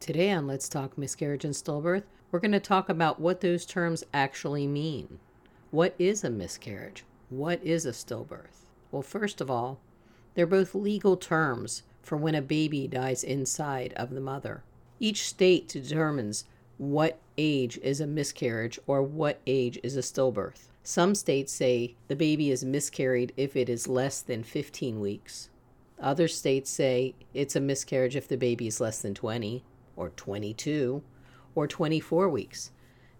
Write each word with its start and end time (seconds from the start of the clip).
Today 0.00 0.30
on 0.30 0.46
Let's 0.46 0.66
Talk 0.66 0.96
Miscarriage 0.96 1.44
and 1.44 1.52
Stillbirth, 1.52 2.04
we're 2.30 2.40
going 2.40 2.52
to 2.52 2.58
talk 2.58 2.88
about 2.88 3.20
what 3.20 3.42
those 3.42 3.66
terms 3.66 4.02
actually 4.14 4.66
mean. 4.66 5.18
What 5.70 5.94
is 5.98 6.24
a 6.24 6.30
miscarriage? 6.30 7.04
What 7.28 7.62
is 7.62 7.84
a 7.84 7.90
stillbirth? 7.90 8.64
Well, 8.90 9.02
first 9.02 9.42
of 9.42 9.50
all, 9.50 9.78
they're 10.34 10.46
both 10.46 10.74
legal 10.74 11.18
terms 11.18 11.82
for 12.00 12.16
when 12.16 12.34
a 12.34 12.40
baby 12.40 12.88
dies 12.88 13.22
inside 13.22 13.92
of 13.92 14.08
the 14.08 14.22
mother. 14.22 14.62
Each 15.00 15.28
state 15.28 15.68
determines 15.68 16.46
what 16.78 17.18
age 17.36 17.76
is 17.82 18.00
a 18.00 18.06
miscarriage 18.06 18.78
or 18.86 19.02
what 19.02 19.38
age 19.46 19.78
is 19.82 19.98
a 19.98 20.00
stillbirth. 20.00 20.68
Some 20.82 21.14
states 21.14 21.52
say 21.52 21.94
the 22.08 22.16
baby 22.16 22.50
is 22.50 22.64
miscarried 22.64 23.34
if 23.36 23.54
it 23.54 23.68
is 23.68 23.86
less 23.86 24.22
than 24.22 24.44
15 24.44 24.98
weeks. 24.98 25.50
Other 26.00 26.26
states 26.26 26.70
say 26.70 27.14
it's 27.34 27.54
a 27.54 27.60
miscarriage 27.60 28.16
if 28.16 28.26
the 28.26 28.38
baby 28.38 28.66
is 28.66 28.80
less 28.80 29.02
than 29.02 29.12
20 29.12 29.62
or 29.96 30.10
22 30.10 31.02
or 31.54 31.66
24 31.66 32.28
weeks. 32.28 32.70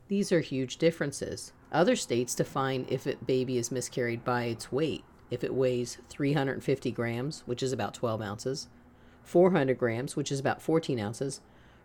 These 0.08 0.32
are 0.32 0.40
huge 0.40 0.76
differences. 0.76 1.52
Other 1.72 1.95
states 1.95 2.34
define 2.34 2.86
if 2.88 3.06
a 3.06 3.16
baby 3.16 3.58
is 3.58 3.70
miscarried 3.70 4.24
by 4.24 4.45
its 4.45 4.72
weight. 4.72 5.04
If 5.30 5.45
it 5.45 5.54
weighs 5.54 5.98
350 6.09 6.90
grams, 6.90 7.45
which 7.46 7.62
is 7.62 7.72
about 7.72 7.95
12 7.95 8.20
ounces, 8.20 8.68
400 9.22 9.78
grams, 9.78 10.16
which 10.16 10.32
is 10.32 10.40
about 10.40 10.60
14 10.60 10.98
ounces, 10.98 11.40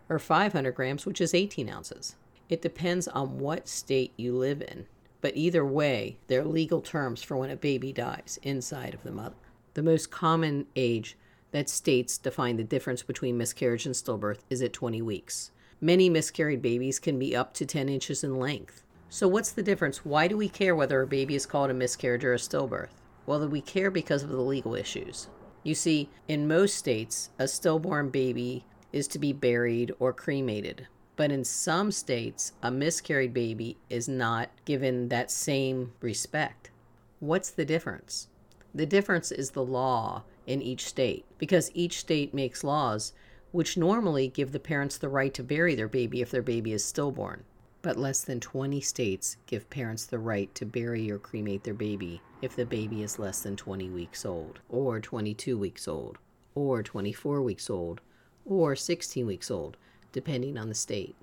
or 0.08 0.18
500 0.18 0.74
grams, 0.74 1.06
which 1.06 1.20
is 1.20 1.34
18 1.34 1.68
ounces. 1.68 2.16
It 2.48 2.62
depends 2.62 3.06
on 3.08 3.38
what 3.38 3.68
state 3.68 4.12
you 4.16 4.36
live 4.36 4.62
in, 4.62 4.86
but 5.20 5.36
either 5.36 5.64
way, 5.64 6.18
they're 6.26 6.44
legal 6.44 6.80
terms 6.80 7.22
for 7.22 7.36
when 7.36 7.50
a 7.50 7.56
baby 7.56 7.92
dies 7.92 8.38
inside 8.42 8.94
of 8.94 9.02
the 9.02 9.10
mother. 9.12 9.34
The 9.74 9.82
most 9.82 10.10
common 10.10 10.66
age 10.74 11.16
that 11.56 11.70
states 11.70 12.18
define 12.18 12.58
the 12.58 12.62
difference 12.62 13.02
between 13.02 13.38
miscarriage 13.38 13.86
and 13.86 13.94
stillbirth 13.94 14.40
is 14.50 14.60
at 14.60 14.74
20 14.74 15.00
weeks. 15.00 15.52
Many 15.80 16.10
miscarried 16.10 16.60
babies 16.60 16.98
can 16.98 17.18
be 17.18 17.34
up 17.34 17.54
to 17.54 17.64
10 17.64 17.88
inches 17.88 18.22
in 18.22 18.38
length. 18.38 18.82
So, 19.08 19.26
what's 19.26 19.52
the 19.52 19.62
difference? 19.62 20.04
Why 20.04 20.28
do 20.28 20.36
we 20.36 20.50
care 20.50 20.76
whether 20.76 21.00
a 21.00 21.06
baby 21.06 21.34
is 21.34 21.46
called 21.46 21.70
a 21.70 21.72
miscarriage 21.72 22.26
or 22.26 22.34
a 22.34 22.36
stillbirth? 22.36 23.00
Well, 23.24 23.48
we 23.48 23.62
care 23.62 23.90
because 23.90 24.22
of 24.22 24.28
the 24.28 24.42
legal 24.42 24.74
issues. 24.74 25.28
You 25.62 25.74
see, 25.74 26.10
in 26.28 26.46
most 26.46 26.76
states, 26.76 27.30
a 27.38 27.48
stillborn 27.48 28.10
baby 28.10 28.66
is 28.92 29.08
to 29.08 29.18
be 29.18 29.32
buried 29.32 29.94
or 29.98 30.12
cremated. 30.12 30.88
But 31.16 31.32
in 31.32 31.42
some 31.42 31.90
states, 31.90 32.52
a 32.62 32.70
miscarried 32.70 33.32
baby 33.32 33.78
is 33.88 34.10
not 34.10 34.50
given 34.66 35.08
that 35.08 35.30
same 35.30 35.94
respect. 36.02 36.70
What's 37.18 37.48
the 37.48 37.64
difference? 37.64 38.28
The 38.74 38.84
difference 38.84 39.32
is 39.32 39.52
the 39.52 39.64
law 39.64 40.24
in 40.46 40.62
each 40.62 40.86
state 40.86 41.24
because 41.38 41.70
each 41.74 41.98
state 41.98 42.32
makes 42.32 42.64
laws 42.64 43.12
which 43.52 43.76
normally 43.76 44.28
give 44.28 44.52
the 44.52 44.60
parents 44.60 44.98
the 44.98 45.08
right 45.08 45.32
to 45.32 45.42
bury 45.42 45.74
their 45.74 45.88
baby 45.88 46.20
if 46.20 46.30
their 46.30 46.42
baby 46.42 46.72
is 46.72 46.84
stillborn. 46.84 47.42
But 47.82 47.96
less 47.96 48.22
than 48.22 48.40
20 48.40 48.80
states 48.80 49.36
give 49.46 49.70
parents 49.70 50.04
the 50.04 50.18
right 50.18 50.54
to 50.56 50.66
bury 50.66 51.10
or 51.10 51.18
cremate 51.18 51.64
their 51.64 51.72
baby 51.74 52.20
if 52.42 52.56
the 52.56 52.66
baby 52.66 53.02
is 53.02 53.18
less 53.18 53.40
than 53.40 53.56
20 53.56 53.88
weeks 53.88 54.26
old, 54.26 54.58
or 54.68 55.00
22 55.00 55.56
weeks 55.56 55.88
old, 55.88 56.18
or 56.54 56.82
24 56.82 57.40
weeks 57.42 57.70
old, 57.70 58.00
or 58.44 58.76
16 58.76 59.26
weeks 59.26 59.50
old, 59.50 59.76
depending 60.12 60.58
on 60.58 60.68
the 60.68 60.74
state. 60.74 61.16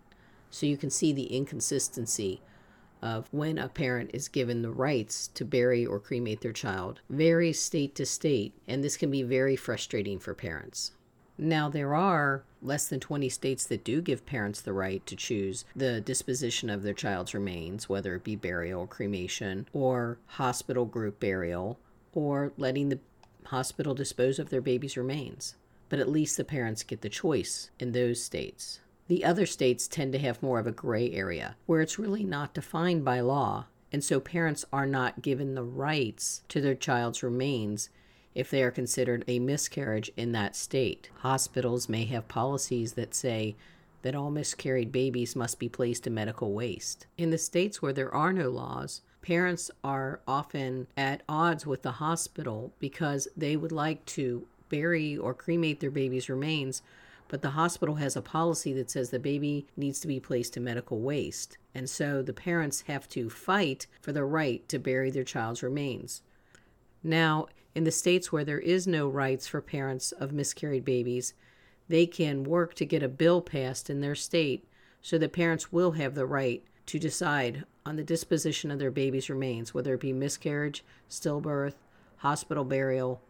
So 0.49 0.65
you 0.65 0.77
can 0.77 0.89
see 0.89 1.13
the 1.13 1.35
inconsistency 1.35 2.41
of 3.03 3.27
when 3.31 3.57
a 3.57 3.67
parent 3.67 4.09
is 4.13 4.29
given 4.29 4.61
the 4.61 4.71
rights 4.71 5.27
to 5.27 5.43
bury 5.43 5.85
or 5.85 5.99
cremate 5.99 6.39
their 6.39 6.53
child 6.53 7.01
varies 7.09 7.59
state 7.59 7.93
to 7.95 8.05
state, 8.05 8.53
and 8.65 8.81
this 8.81 8.95
can 8.95 9.11
be 9.11 9.21
very 9.21 9.57
frustrating 9.57 10.17
for 10.17 10.33
parents. 10.33 10.93
Now, 11.37 11.67
there 11.67 11.93
are 11.93 12.45
less 12.61 12.87
than 12.87 13.01
20 13.01 13.27
states 13.27 13.65
that 13.65 13.83
do 13.83 14.01
give 14.01 14.25
parents 14.25 14.61
the 14.61 14.71
right 14.71 15.05
to 15.05 15.15
choose 15.17 15.65
the 15.75 15.99
disposition 15.99 16.69
of 16.69 16.83
their 16.83 16.93
child's 16.93 17.33
remains, 17.33 17.89
whether 17.89 18.15
it 18.15 18.23
be 18.23 18.37
burial, 18.37 18.87
cremation, 18.87 19.67
or 19.73 20.19
hospital 20.27 20.85
group 20.85 21.19
burial, 21.19 21.79
or 22.13 22.53
letting 22.57 22.87
the 22.87 22.99
hospital 23.47 23.93
dispose 23.93 24.39
of 24.39 24.49
their 24.49 24.61
baby's 24.61 24.95
remains. 24.95 25.55
But 25.89 25.99
at 25.99 26.09
least 26.09 26.37
the 26.37 26.45
parents 26.45 26.83
get 26.83 27.01
the 27.01 27.09
choice 27.09 27.69
in 27.79 27.91
those 27.91 28.23
states. 28.23 28.79
The 29.13 29.25
other 29.25 29.45
states 29.45 29.87
tend 29.87 30.11
to 30.13 30.17
have 30.17 30.41
more 30.41 30.57
of 30.57 30.65
a 30.65 30.71
gray 30.71 31.11
area 31.11 31.55
where 31.67 31.81
it's 31.81 31.99
really 31.99 32.23
not 32.23 32.55
defined 32.55 33.05
by 33.05 33.19
law, 33.19 33.67
and 33.91 34.03
so 34.03 34.19
parents 34.19 34.65
are 34.73 34.87
not 34.87 35.21
given 35.21 35.53
the 35.53 35.61
rights 35.63 36.41
to 36.47 36.59
their 36.59 36.73
child's 36.73 37.21
remains 37.21 37.91
if 38.33 38.49
they 38.49 38.63
are 38.63 38.71
considered 38.71 39.23
a 39.27 39.37
miscarriage 39.37 40.11
in 40.17 40.31
that 40.31 40.55
state. 40.55 41.11
Hospitals 41.19 41.87
may 41.87 42.05
have 42.05 42.27
policies 42.27 42.93
that 42.93 43.13
say 43.13 43.55
that 44.01 44.15
all 44.15 44.31
miscarried 44.31 44.91
babies 44.91 45.35
must 45.35 45.59
be 45.59 45.69
placed 45.69 46.07
in 46.07 46.15
medical 46.15 46.51
waste. 46.51 47.05
In 47.15 47.29
the 47.29 47.37
states 47.37 47.83
where 47.83 47.93
there 47.93 48.11
are 48.15 48.33
no 48.33 48.49
laws, 48.49 49.01
parents 49.21 49.69
are 49.83 50.21
often 50.27 50.87
at 50.97 51.21
odds 51.29 51.67
with 51.67 51.83
the 51.83 51.91
hospital 51.91 52.73
because 52.79 53.27
they 53.37 53.55
would 53.57 53.71
like 53.71 54.03
to 54.07 54.47
bury 54.69 55.15
or 55.15 55.35
cremate 55.35 55.81
their 55.81 55.91
baby's 55.91 56.29
remains 56.29 56.81
but 57.33 57.41
the 57.41 57.49
hospital 57.49 57.95
has 57.95 58.15
a 58.15 58.21
policy 58.21 58.73
that 58.73 58.91
says 58.91 59.09
the 59.09 59.17
baby 59.17 59.65
needs 59.75 59.99
to 59.99 60.07
be 60.07 60.19
placed 60.19 60.55
in 60.55 60.63
medical 60.63 60.99
waste. 60.99 61.57
And 61.73 61.89
so 61.89 62.21
the 62.21 62.31
parents 62.31 62.81
have 62.81 63.09
to 63.09 63.27
fight 63.27 63.87
for 64.01 64.11
the 64.11 64.23
right 64.23 64.69
to 64.69 64.77
bury 64.77 65.09
their 65.09 65.23
child's 65.23 65.63
remains. 65.63 66.21
Now, 67.01 67.47
in 67.73 67.85
the 67.85 67.91
states 67.91 68.31
where 68.31 68.45
there 68.45 68.59
is 68.59 68.85
no 68.85 69.07
rights 69.07 69.47
for 69.47 69.61
parents 69.61 70.11
of 70.11 70.31
miscarried 70.31 70.85
babies, 70.85 71.33
they 71.89 72.05
can 72.05 72.43
work 72.43 72.75
to 72.75 72.85
get 72.85 73.01
a 73.01 73.09
bill 73.09 73.41
passed 73.41 73.89
in 73.89 74.01
their 74.01 74.13
state 74.13 74.67
so 75.01 75.17
that 75.17 75.33
parents 75.33 75.71
will 75.71 75.93
have 75.93 76.13
the 76.13 76.27
right 76.27 76.63
to 76.85 76.99
decide 76.99 77.63
on 77.83 77.95
the 77.95 78.03
disposition 78.03 78.69
of 78.69 78.77
their 78.77 78.91
baby's 78.91 79.27
remains, 79.27 79.73
whether 79.73 79.95
it 79.95 80.01
be 80.01 80.13
miscarriage, 80.13 80.85
stillbirth, 81.09 81.77
hospital 82.17 82.63
burial, 82.63 83.23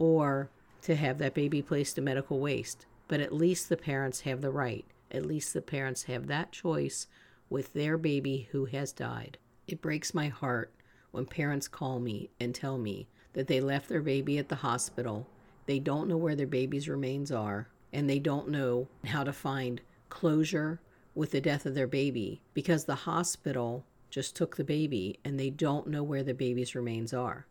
or 0.00 0.50
to 0.82 0.96
have 0.96 1.18
that 1.18 1.34
baby 1.34 1.62
placed 1.62 1.96
in 1.96 2.02
medical 2.02 2.40
waste 2.40 2.86
but 3.08 3.20
at 3.20 3.32
least 3.32 3.68
the 3.68 3.76
parents 3.76 4.20
have 4.20 4.40
the 4.40 4.50
right. 4.50 4.84
At 5.10 5.26
least 5.26 5.52
the 5.52 5.62
parents 5.62 6.04
have 6.04 6.26
that 6.26 6.52
choice 6.52 7.06
with 7.48 7.72
their 7.72 7.96
baby 7.96 8.48
who 8.52 8.64
has 8.66 8.92
died. 8.92 9.38
It 9.66 9.82
breaks 9.82 10.14
my 10.14 10.28
heart 10.28 10.72
when 11.10 11.26
parents 11.26 11.68
call 11.68 12.00
me 12.00 12.30
and 12.40 12.54
tell 12.54 12.76
me 12.76 13.08
that 13.34 13.46
they 13.46 13.60
left 13.60 13.88
their 13.88 14.02
baby 14.02 14.38
at 14.38 14.48
the 14.48 14.56
hospital, 14.56 15.28
they 15.66 15.78
don't 15.78 16.08
know 16.08 16.16
where 16.16 16.34
their 16.34 16.46
baby's 16.46 16.88
remains 16.88 17.30
are, 17.30 17.68
and 17.92 18.10
they 18.10 18.18
don't 18.18 18.48
know 18.48 18.88
how 19.04 19.22
to 19.22 19.32
find 19.32 19.80
closure 20.08 20.80
with 21.14 21.30
the 21.30 21.40
death 21.40 21.66
of 21.66 21.74
their 21.74 21.86
baby 21.86 22.40
because 22.52 22.84
the 22.84 22.94
hospital 22.94 23.84
just 24.10 24.34
took 24.36 24.56
the 24.56 24.64
baby 24.64 25.18
and 25.24 25.38
they 25.38 25.50
don't 25.50 25.86
know 25.86 26.02
where 26.02 26.22
the 26.22 26.34
baby's 26.34 26.74
remains 26.74 27.12
are. 27.12 27.46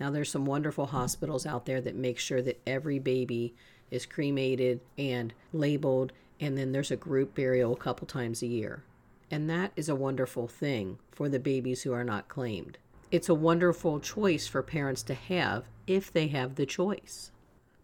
Now, 0.00 0.10
there's 0.10 0.30
some 0.30 0.44
wonderful 0.44 0.86
hospitals 0.86 1.46
out 1.46 1.66
there 1.66 1.80
that 1.80 1.96
make 1.96 2.18
sure 2.18 2.42
that 2.42 2.60
every 2.66 2.98
baby 2.98 3.54
is 3.90 4.06
cremated 4.06 4.80
and 4.96 5.32
labeled, 5.52 6.12
and 6.40 6.56
then 6.56 6.72
there's 6.72 6.90
a 6.90 6.96
group 6.96 7.34
burial 7.34 7.72
a 7.72 7.76
couple 7.76 8.06
times 8.06 8.42
a 8.42 8.46
year. 8.46 8.84
And 9.30 9.48
that 9.50 9.72
is 9.76 9.88
a 9.88 9.94
wonderful 9.94 10.48
thing 10.48 10.98
for 11.10 11.28
the 11.28 11.38
babies 11.38 11.82
who 11.82 11.92
are 11.92 12.04
not 12.04 12.28
claimed. 12.28 12.78
It's 13.10 13.28
a 13.28 13.34
wonderful 13.34 14.00
choice 14.00 14.46
for 14.46 14.62
parents 14.62 15.02
to 15.04 15.14
have 15.14 15.64
if 15.86 16.12
they 16.12 16.28
have 16.28 16.54
the 16.54 16.66
choice. 16.66 17.30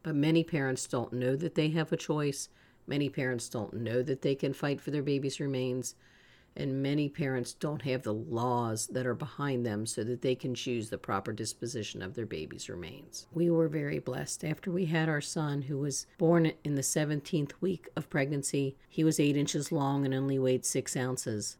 But 0.03 0.15
many 0.15 0.45
parents 0.45 0.87
don't 0.87 1.13
know 1.13 1.37
that 1.37 1.55
they 1.55 1.71
have 1.71 1.93
a 1.93 1.97
choice. 1.97 2.49
Many 2.87 3.09
parents 3.09 3.49
don't 3.49 3.73
know 3.75 4.03
that 4.03 4.23
they 4.23 4.35
can 4.35 4.53
fight 4.53 4.81
for 4.81 4.91
their 4.91 5.03
baby's 5.03 5.41
remains 5.41 5.95
and 6.57 6.83
many 6.83 7.09
parents 7.09 7.53
don't 7.53 7.83
have 7.83 8.03
the 8.03 8.15
laws 8.15 8.87
that 8.89 9.07
are 9.07 9.15
behind 9.15 9.67
them 9.67 9.87
so 9.87 10.05
that 10.05 10.23
they 10.23 10.35
can 10.35 10.55
choose 10.55 10.89
the 10.89 10.99
proper 10.99 11.33
disposition 11.33 12.01
of 12.03 12.15
their 12.15 12.27
baby's 12.27 12.69
remains. 12.69 13.27
We 13.33 13.51
were 13.51 13.69
very 13.69 13.99
blessed 13.99 14.45
after 14.45 14.71
we 14.71 14.87
had 14.87 15.09
our 15.09 15.21
son, 15.21 15.63
who 15.63 15.79
was 15.79 16.07
born 16.19 16.53
in 16.63 16.75
the 16.75 16.83
17th 16.83 17.53
week 17.61 17.89
of 17.97 18.11
pregnancy. 18.11 18.77
He 18.89 19.05
was 19.05 19.19
eight 19.19 19.37
inches 19.37 19.73
long 19.73 20.05
and 20.05 20.15
only 20.15 20.39
weighed 20.39 20.65
six 20.65 20.97
ounces. 20.97 21.57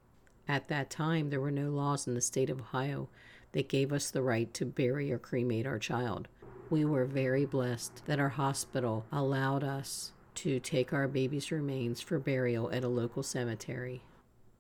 At 0.47 0.69
that 0.69 0.91
time, 0.91 1.31
there 1.31 1.41
were 1.41 1.51
no 1.51 1.71
laws 1.71 2.07
in 2.07 2.15
the 2.15 2.21
state 2.21 2.51
of 2.51 2.61
Ohio 2.61 3.09
that 3.53 3.69
gave 3.69 3.93
us 3.93 4.11
the 4.11 4.23
right 4.23 4.53
to 4.55 4.65
bury 4.65 5.11
or 5.11 5.19
cremate 5.19 5.67
our 5.67 5.79
child. 5.79 6.29
We 6.71 6.85
were 6.85 7.05
very 7.05 7.45
blessed 7.45 8.05
that 8.07 8.19
our 8.19 8.31
hospital 8.31 9.07
allowed 9.13 9.65
us 9.65 10.13
to 10.37 10.61
take 10.61 10.93
our 10.93 11.09
baby's 11.09 11.53
remains 11.53 12.01
for 12.01 12.19
burial 12.19 12.71
at 12.73 12.85
a 12.85 12.89
local 12.89 13.23
cemetery. 13.23 14.03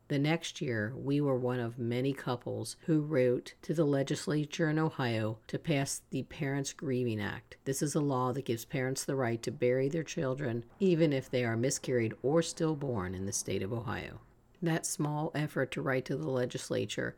The 0.09 0.19
next 0.19 0.61
year, 0.61 0.93
we 0.95 1.23
were 1.23 1.39
one 1.39 1.61
of 1.61 1.79
many 1.79 2.13
couples 2.13 2.77
who 2.87 3.01
wrote 3.01 3.55
to 3.63 3.73
the 3.73 3.87
legislature 3.87 4.69
in 4.69 4.79
Ohio 4.79 5.39
to 5.47 5.59
pass 5.59 6.03
the 6.11 6.25
Parents 6.25 6.75
Grieving 6.75 7.23
Act. 7.23 7.57
This 7.65 7.81
is 7.81 7.95
a 7.95 8.01
law 8.01 8.33
that 8.33 8.45
gives 8.45 8.67
parents 8.67 9.05
the 9.05 9.17
right 9.17 9.43
to 9.43 9.51
bury 9.51 9.89
their 9.89 10.03
children 10.03 10.65
even 10.79 11.15
if 11.15 11.31
they 11.31 11.43
are 11.43 11.57
miscarried 11.57 12.13
or 12.23 12.43
stillborn 12.43 13.15
in 13.15 13.25
the 13.25 13.33
state 13.33 13.63
of 13.63 13.73
Ohio. 13.73 14.21
That 14.61 14.85
small 14.85 15.31
effort 15.35 15.71
to 15.73 15.83
write 15.83 16.05
to 16.07 16.17
the 16.17 16.29
legislature 16.31 17.17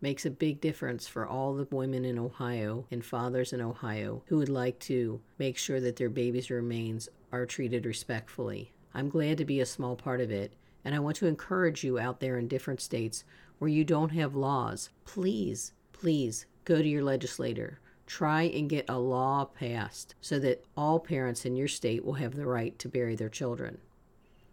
makes 0.00 0.24
a 0.24 0.30
big 0.30 0.60
difference 0.60 1.08
for 1.08 1.26
all 1.26 1.54
the 1.54 1.66
women 1.72 2.04
in 2.04 2.20
Ohio 2.20 2.86
and 2.92 3.04
fathers 3.04 3.52
in 3.52 3.60
Ohio 3.60 4.22
who 4.26 4.36
would 4.38 4.48
like 4.48 4.78
to 4.80 5.20
make 5.38 5.58
sure 5.58 5.80
that 5.80 5.96
their 5.96 6.08
babies' 6.08 6.50
remains 6.50 7.08
are 7.32 7.46
treated 7.46 7.84
respectfully. 7.84 8.72
I'm 8.94 9.08
glad 9.08 9.38
to 9.38 9.44
be 9.44 9.58
a 9.58 9.66
small 9.66 9.96
part 9.96 10.20
of 10.20 10.30
it, 10.30 10.52
and 10.88 10.94
I 10.94 11.00
want 11.00 11.16
to 11.16 11.26
encourage 11.26 11.82
you 11.84 11.98
out 11.98 12.20
there 12.20 12.38
in 12.38 12.48
different 12.48 12.80
states 12.80 13.22
where 13.58 13.68
you 13.68 13.84
don't 13.84 14.12
have 14.12 14.34
laws. 14.34 14.88
Please, 15.04 15.74
please 15.92 16.46
go 16.64 16.80
to 16.80 16.88
your 16.88 17.04
legislator. 17.04 17.78
Try 18.06 18.44
and 18.44 18.70
get 18.70 18.88
a 18.88 18.98
law 18.98 19.44
passed 19.44 20.14
so 20.22 20.38
that 20.38 20.64
all 20.78 20.98
parents 20.98 21.44
in 21.44 21.56
your 21.56 21.68
state 21.68 22.06
will 22.06 22.14
have 22.14 22.34
the 22.34 22.46
right 22.46 22.78
to 22.78 22.88
bury 22.88 23.16
their 23.16 23.28
children. 23.28 23.76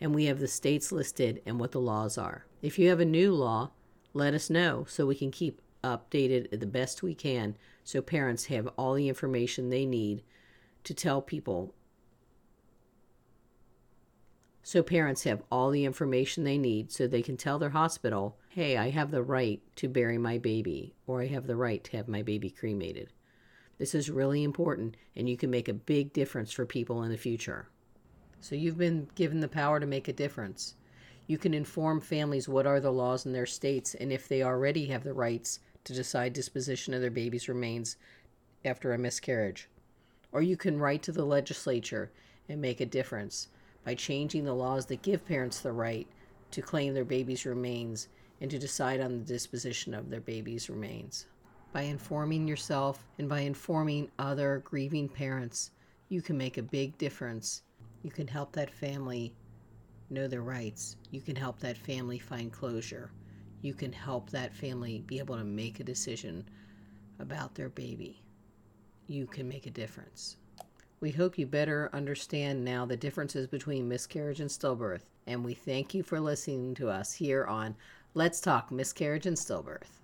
And 0.00 0.14
we 0.14 0.24
have 0.24 0.38
the 0.38 0.48
states 0.48 0.92
listed 0.92 1.42
and 1.44 1.60
what 1.60 1.72
the 1.72 1.78
laws 1.78 2.16
are. 2.16 2.46
If 2.62 2.78
you 2.78 2.88
have 2.88 3.00
a 3.00 3.04
new 3.04 3.34
law, 3.34 3.70
let 4.14 4.32
us 4.32 4.48
know 4.48 4.86
so 4.88 5.06
we 5.06 5.14
can 5.14 5.30
keep 5.30 5.60
updated 5.82 6.58
the 6.58 6.66
best 6.66 7.02
we 7.02 7.14
can 7.14 7.56
so 7.82 8.00
parents 8.00 8.46
have 8.46 8.68
all 8.78 8.94
the 8.94 9.08
information 9.08 9.68
they 9.68 9.84
need 9.84 10.22
to 10.84 10.94
tell 10.94 11.20
people. 11.20 11.74
So 14.62 14.82
parents 14.82 15.24
have 15.24 15.42
all 15.52 15.70
the 15.70 15.84
information 15.84 16.44
they 16.44 16.56
need 16.56 16.90
so 16.90 17.06
they 17.06 17.20
can 17.20 17.36
tell 17.36 17.58
their 17.58 17.70
hospital, 17.70 18.38
hey, 18.48 18.78
I 18.78 18.88
have 18.88 19.10
the 19.10 19.22
right 19.22 19.60
to 19.76 19.88
bury 19.88 20.16
my 20.16 20.38
baby, 20.38 20.94
or 21.06 21.20
I 21.20 21.26
have 21.26 21.46
the 21.46 21.56
right 21.56 21.84
to 21.84 21.96
have 21.98 22.08
my 22.08 22.22
baby 22.22 22.48
cremated. 22.48 23.12
This 23.76 23.94
is 23.94 24.08
really 24.08 24.42
important, 24.42 24.96
and 25.16 25.28
you 25.28 25.36
can 25.36 25.50
make 25.50 25.68
a 25.68 25.74
big 25.74 26.14
difference 26.14 26.50
for 26.50 26.64
people 26.64 27.02
in 27.02 27.10
the 27.10 27.18
future. 27.18 27.68
So 28.40 28.54
you've 28.54 28.78
been 28.78 29.08
given 29.14 29.40
the 29.40 29.48
power 29.48 29.80
to 29.80 29.86
make 29.86 30.08
a 30.08 30.14
difference. 30.14 30.76
You 31.26 31.38
can 31.38 31.54
inform 31.54 32.00
families 32.00 32.48
what 32.48 32.66
are 32.66 32.80
the 32.80 32.92
laws 32.92 33.24
in 33.24 33.32
their 33.32 33.46
states 33.46 33.94
and 33.94 34.12
if 34.12 34.28
they 34.28 34.42
already 34.42 34.86
have 34.86 35.04
the 35.04 35.14
rights 35.14 35.60
to 35.84 35.94
decide 35.94 36.32
disposition 36.32 36.92
of 36.92 37.00
their 37.00 37.10
baby's 37.10 37.48
remains 37.48 37.96
after 38.64 38.92
a 38.92 38.98
miscarriage. 38.98 39.68
Or 40.32 40.42
you 40.42 40.56
can 40.56 40.78
write 40.78 41.02
to 41.04 41.12
the 41.12 41.24
legislature 41.24 42.10
and 42.48 42.60
make 42.60 42.80
a 42.80 42.86
difference 42.86 43.48
by 43.84 43.94
changing 43.94 44.44
the 44.44 44.54
laws 44.54 44.86
that 44.86 45.02
give 45.02 45.24
parents 45.24 45.60
the 45.60 45.72
right 45.72 46.06
to 46.50 46.62
claim 46.62 46.94
their 46.94 47.04
baby's 47.04 47.46
remains 47.46 48.08
and 48.40 48.50
to 48.50 48.58
decide 48.58 49.00
on 49.00 49.18
the 49.18 49.24
disposition 49.24 49.94
of 49.94 50.10
their 50.10 50.20
baby's 50.20 50.68
remains. 50.68 51.26
By 51.72 51.82
informing 51.82 52.46
yourself 52.46 53.04
and 53.18 53.28
by 53.28 53.40
informing 53.40 54.10
other 54.18 54.62
grieving 54.64 55.08
parents, 55.08 55.70
you 56.08 56.22
can 56.22 56.36
make 56.36 56.58
a 56.58 56.62
big 56.62 56.96
difference. 56.98 57.62
You 58.02 58.10
can 58.10 58.28
help 58.28 58.52
that 58.52 58.70
family 58.70 59.34
know 60.10 60.28
their 60.28 60.42
rights. 60.42 60.96
You 61.10 61.20
can 61.20 61.36
help 61.36 61.58
that 61.60 61.76
family 61.76 62.18
find 62.18 62.52
closure 62.52 63.10
you 63.64 63.72
can 63.72 63.92
help 63.92 64.28
that 64.28 64.52
family 64.52 65.02
be 65.06 65.18
able 65.18 65.38
to 65.38 65.44
make 65.44 65.80
a 65.80 65.84
decision 65.84 66.44
about 67.18 67.54
their 67.54 67.70
baby. 67.70 68.22
You 69.06 69.26
can 69.26 69.48
make 69.48 69.64
a 69.64 69.70
difference. 69.70 70.36
We 71.00 71.10
hope 71.10 71.38
you 71.38 71.46
better 71.46 71.88
understand 71.94 72.62
now 72.62 72.84
the 72.84 72.98
differences 72.98 73.46
between 73.46 73.88
miscarriage 73.88 74.40
and 74.40 74.50
stillbirth, 74.50 75.04
and 75.26 75.42
we 75.42 75.54
thank 75.54 75.94
you 75.94 76.02
for 76.02 76.20
listening 76.20 76.74
to 76.74 76.90
us 76.90 77.14
here 77.14 77.46
on 77.46 77.74
Let's 78.12 78.38
Talk 78.38 78.70
Miscarriage 78.70 79.24
and 79.24 79.36
Stillbirth. 79.36 80.02